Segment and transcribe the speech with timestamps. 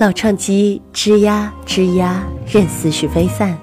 [0.00, 3.54] 老唱机吱呀吱呀，任思绪飞散。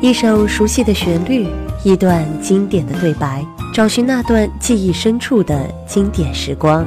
[0.00, 1.44] 一首熟悉的旋律，
[1.82, 3.44] 一段经典的对白，
[3.74, 6.86] 找寻那段记忆深处的经典时光。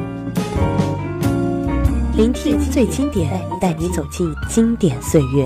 [2.15, 3.29] 聆听最经典，
[3.59, 5.45] 带你走进经典岁月。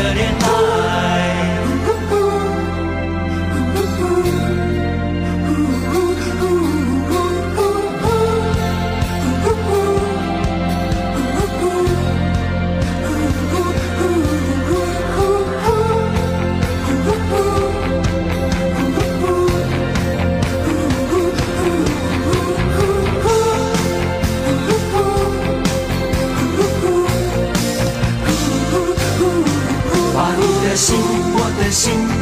[0.00, 0.39] 自在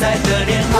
[0.00, 0.76] 在的恋爱。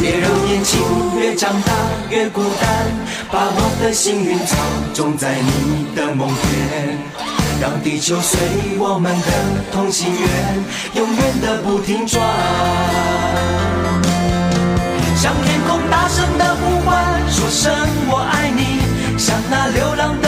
[0.00, 0.80] 别让年轻
[1.18, 1.72] 越长大
[2.08, 2.86] 越孤单，
[3.28, 4.56] 把我的幸运草
[4.94, 6.96] 种在你的梦田，
[7.60, 8.38] 让地球随
[8.78, 9.26] 我们的
[9.72, 12.22] 同心圆，永远的不停转。
[15.16, 17.74] 向天空大声的呼唤，说声
[18.08, 18.78] 我爱你。
[19.18, 20.27] 像那流浪的，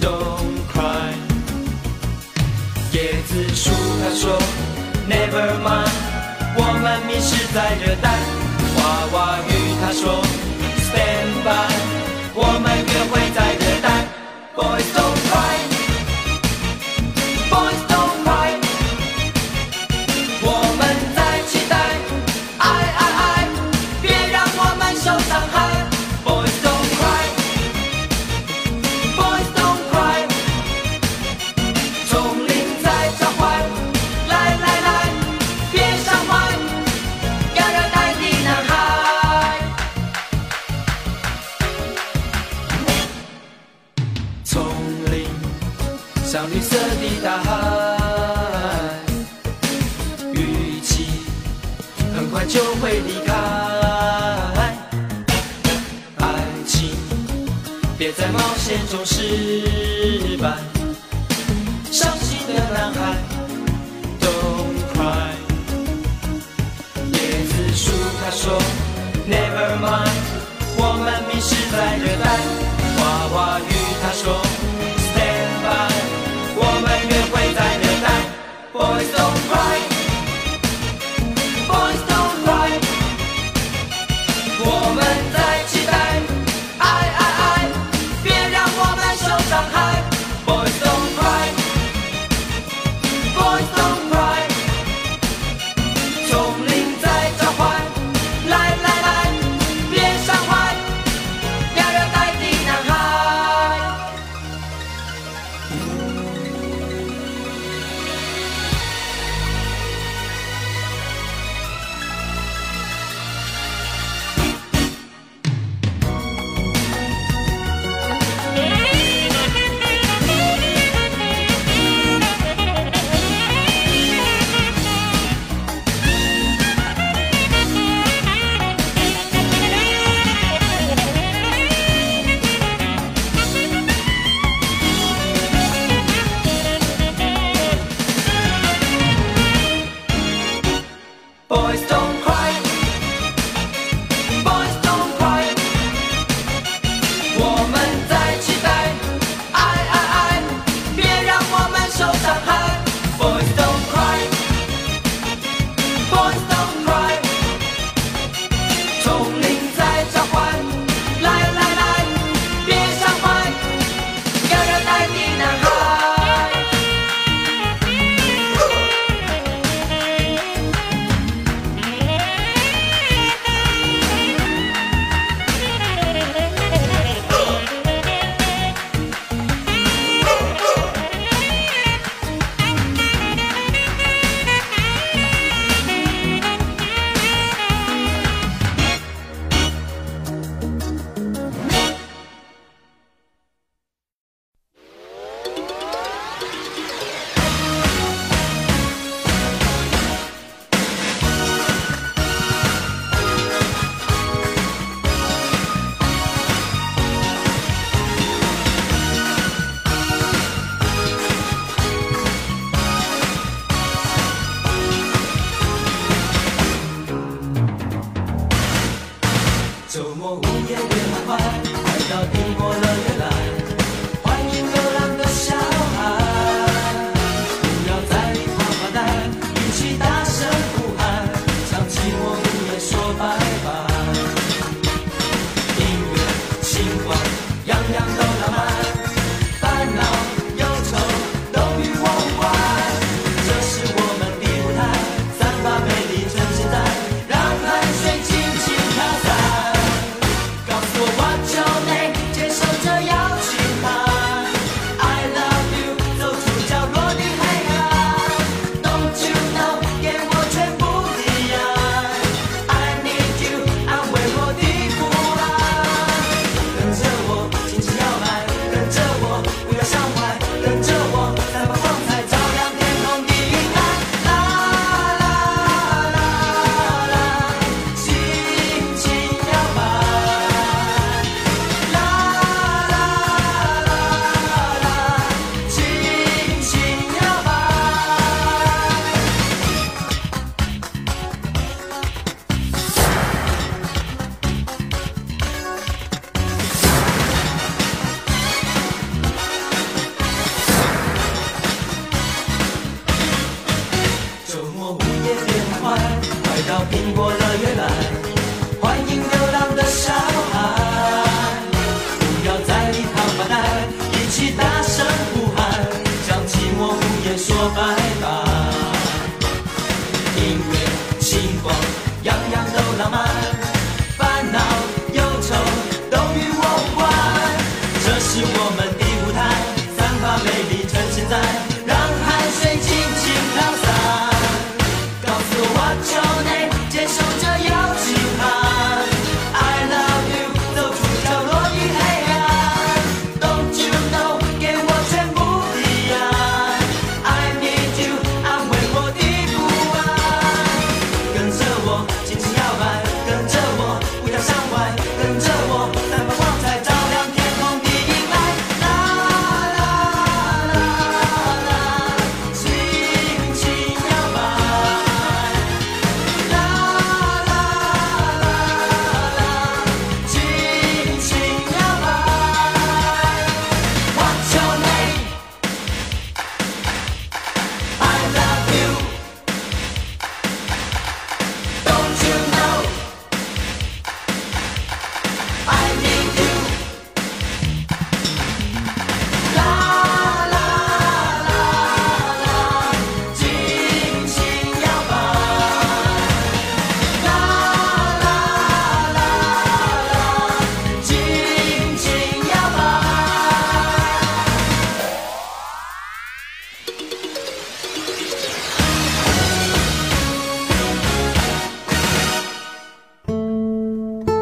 [0.00, 1.12] ，Don't cry。
[2.92, 3.70] 椰子树
[4.02, 4.36] 他说
[5.08, 5.94] ，Never mind，
[6.56, 8.06] 我们迷失在热带。
[8.76, 8.80] 娃
[9.12, 9.50] 娃鱼
[9.80, 10.02] 他说
[10.86, 11.48] ，Stand by，
[12.34, 13.88] 我们约会在热带。
[14.56, 14.89] Boys
[58.00, 60.56] 别在冒险中失败，
[61.92, 63.14] 伤心的男孩
[64.18, 65.36] ，Don't cry。
[67.12, 67.14] 椰
[67.44, 68.58] 子树他说
[69.28, 70.16] ，Never mind，
[70.78, 72.24] 我们迷失在热带。
[72.96, 73.02] 娃
[73.34, 73.70] 娃鱼
[74.00, 74.40] 他说
[74.96, 75.92] ，Stand by，
[76.56, 78.08] 我们约会在热带
[78.72, 79.09] ，Boy。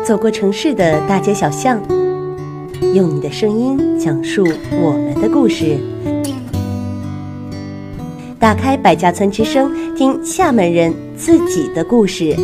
[0.09, 1.79] 走过城市的大街小巷，
[2.95, 4.43] 用你的声音讲述
[4.81, 5.77] 我们的故事。
[8.39, 12.35] 打开百家村之声，听厦门人自己的故事。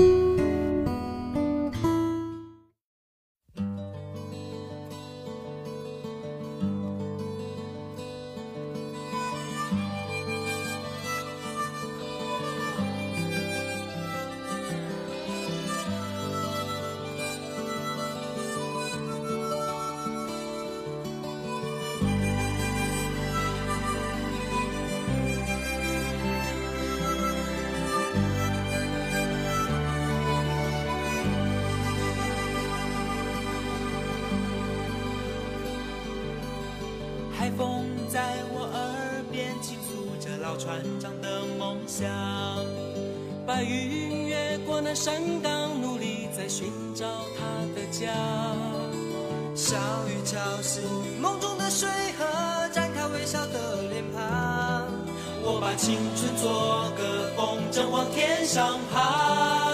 [37.44, 42.08] 海风在我耳边倾诉着老船长的梦想，
[43.46, 47.04] 白云越过那山岗，努力在寻找
[47.36, 47.44] 他
[47.76, 48.14] 的家。
[49.54, 49.76] 小
[50.08, 50.82] 雨敲醒
[51.20, 51.86] 梦中的水
[52.16, 52.24] 河，
[52.72, 54.88] 展开微笑的脸庞。
[55.42, 59.73] 我把青春做个风筝往天上爬。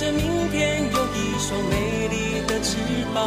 [0.00, 2.78] 着明天有一双美丽的翅
[3.12, 3.20] 膀。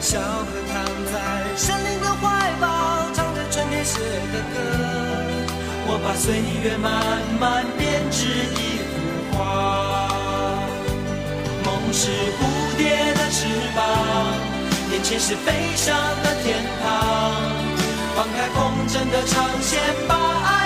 [0.00, 1.14] 小河躺在
[1.54, 2.66] 森林的怀抱，
[3.14, 4.00] 唱着春天写
[4.32, 4.58] 的歌。
[5.86, 6.34] 我把岁
[6.64, 6.90] 月慢
[7.38, 8.98] 慢编织一幅
[9.38, 9.38] 画。
[11.64, 12.40] 梦是蝴
[12.76, 13.46] 蝶的翅
[13.76, 13.86] 膀，
[14.90, 15.46] 眼前是飞
[15.76, 15.94] 翔
[16.24, 16.90] 的天堂。
[18.16, 18.58] 放开风
[18.88, 20.12] 筝的长线，把
[20.44, 20.59] 爱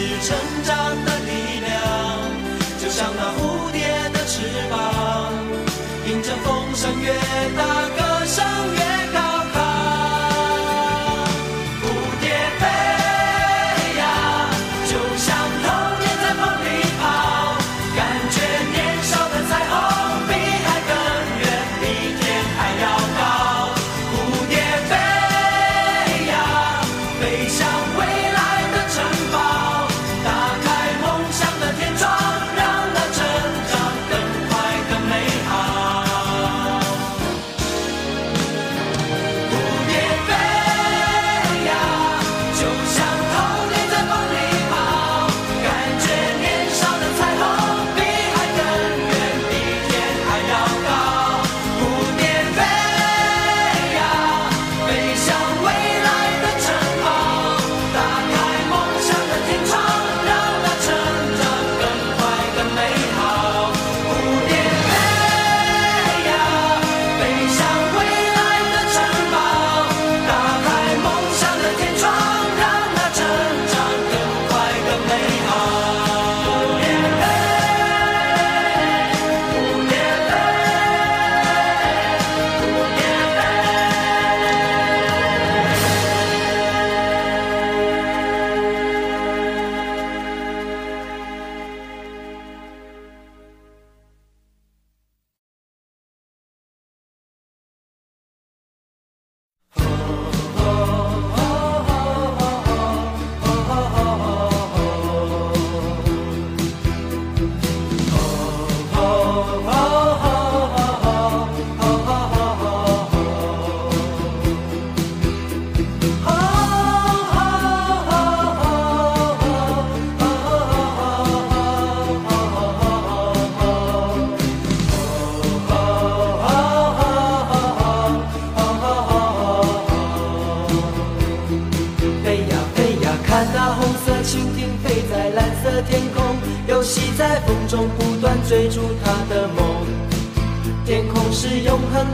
[0.00, 1.68] 是成长的力量
[2.80, 4.40] 就像那蝴蝶的翅
[4.70, 5.30] 膀
[6.06, 7.12] 迎着风声越
[7.54, 7.62] 大
[7.98, 8.42] 歌声
[8.72, 8.80] 越
[9.12, 9.20] 高
[9.52, 9.56] 亢
[11.82, 11.84] 蝴
[12.18, 12.24] 蝶
[12.60, 12.62] 飞
[13.98, 14.02] 呀
[14.88, 15.68] 就像童
[16.00, 16.66] 年在风里
[16.98, 17.02] 跑
[17.94, 18.40] 感觉
[18.72, 19.72] 年少的彩虹
[20.28, 20.30] 比
[20.64, 20.92] 海更
[21.42, 21.44] 远
[21.78, 21.84] 比
[22.18, 22.22] 天
[22.56, 22.84] 还要
[23.18, 23.20] 高
[24.14, 24.52] 蝴蝶
[24.88, 24.92] 飞
[26.30, 26.32] 呀
[27.20, 27.58] 飞向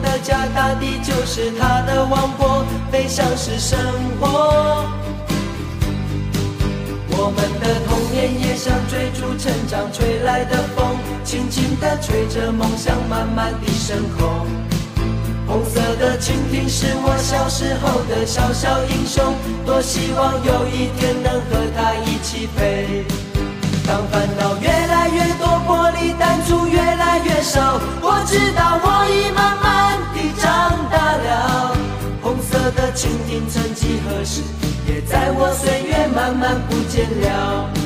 [0.07, 3.77] 的家大地就是他的王国飞翔是生
[4.21, 4.85] 活
[7.11, 14.47] 我们的童年也像追逐成长吹来的风轻轻的吹着梦想慢慢的升空
[15.49, 23.05] 红色的蜻蜓是我小时候的小小英雄多希望有一天能和它一起飞。
[23.87, 29.86] 当烦恼越来越多玻璃弹珠越来越少我知道我已慢慢
[30.47, 31.77] 长大了
[32.23, 34.43] 红色的蜻蜓曾几何时
[34.87, 37.86] 也在我岁月慢慢不见了。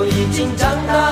[0.00, 1.09] 我已经长大。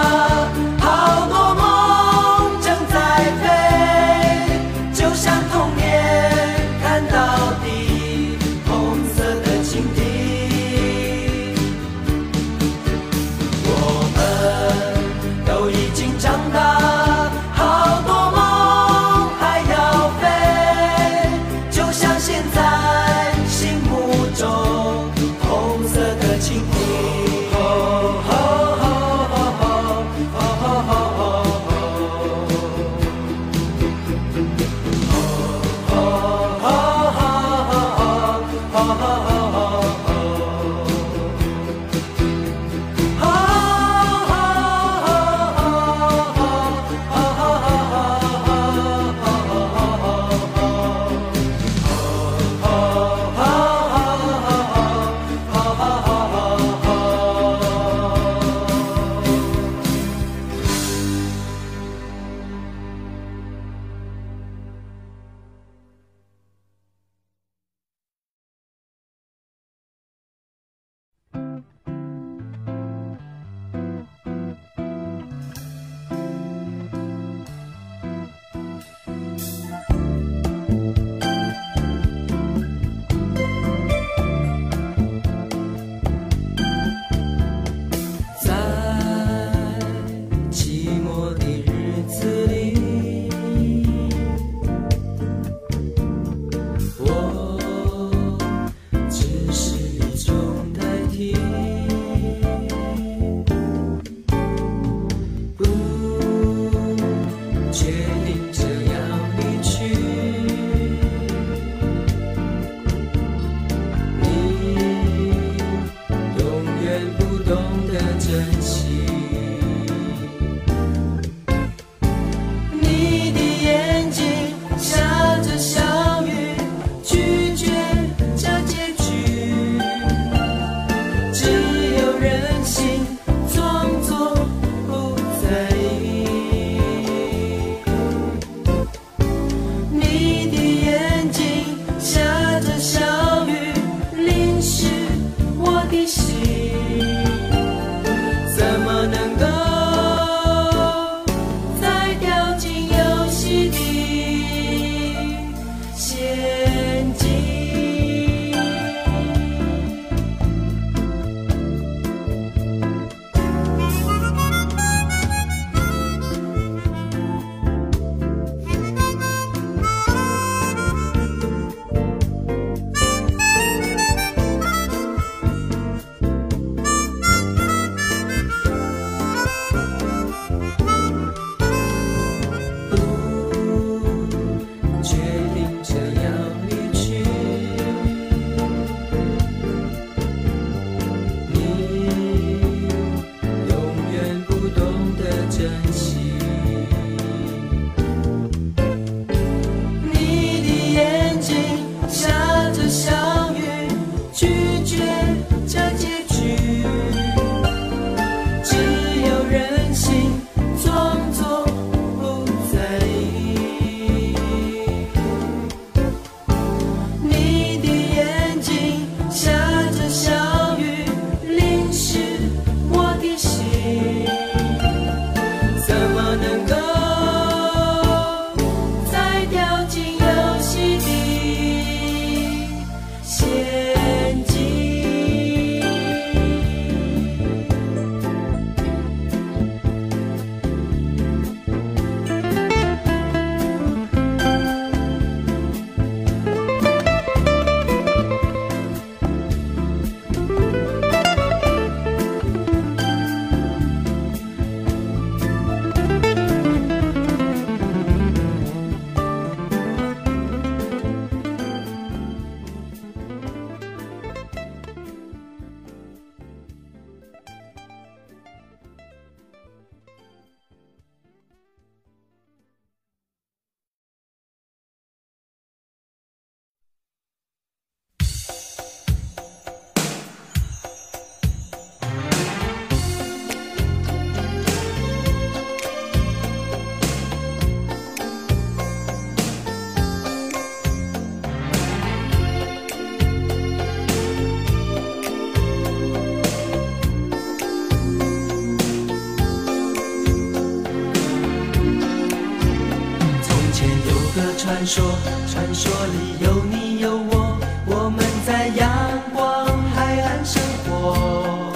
[304.89, 305.05] 说，
[305.53, 308.89] 传说里有你有我，我们在阳
[309.35, 311.75] 光海岸生活。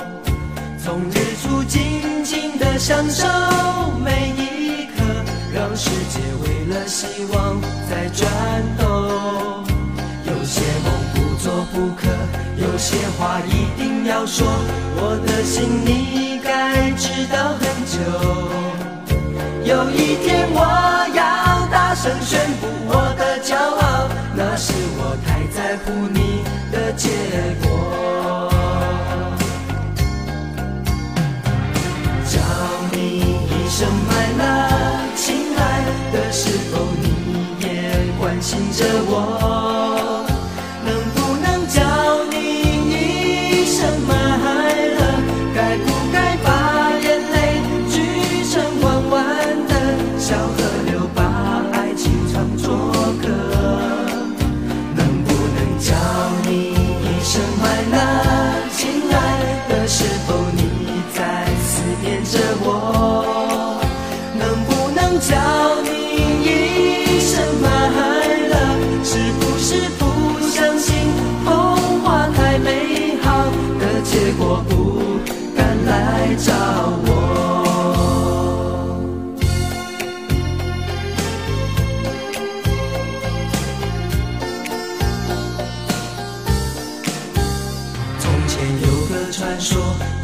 [0.83, 3.29] 从日出静静的享受
[4.03, 5.05] 每一刻，
[5.55, 8.27] 让世界为了希望在转
[8.79, 8.83] 动。
[10.25, 12.09] 有些梦不做不可，
[12.57, 14.49] 有些话一定要说，
[14.97, 17.99] 我的心你该知道很久。
[19.65, 20.59] 有一天我
[21.15, 22.62] 要大声宣布
[33.83, 35.61] 深爱了亲爱
[36.13, 37.67] 的，是否你也
[38.21, 39.52] 关心着我？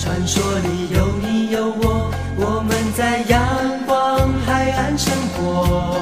[0.09, 3.39] 传说里有你有我，我们在阳
[3.87, 5.95] 光海岸生活。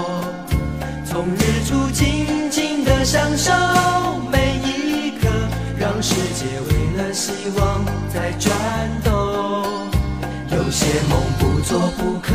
[1.04, 3.50] 从日出静静的享受
[4.30, 5.28] 每一刻，
[5.76, 8.54] 让世界为了希望在转
[9.02, 9.12] 动。
[10.56, 12.32] 有些梦不做不可，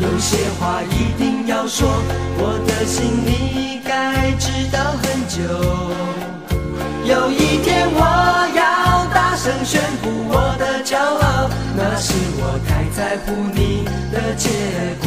[0.00, 1.88] 有些话一定要说，
[2.36, 5.40] 我的心你该知道很久。
[7.04, 8.00] 有一天我
[9.52, 14.48] 声宣布我的骄傲，那是我太在乎你的结
[15.02, 15.06] 果。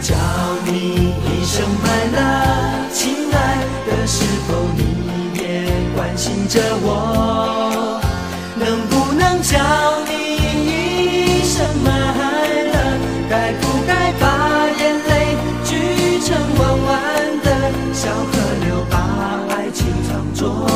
[0.00, 0.14] 叫
[0.64, 3.36] 你一声 my love，亲爱
[3.86, 4.80] 的，是否你
[5.40, 5.44] 也
[5.94, 7.75] 关心着我？
[20.36, 20.75] 做。